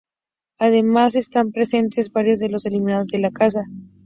[0.57, 3.65] Además, están presentes varios de los eliminados de la casa.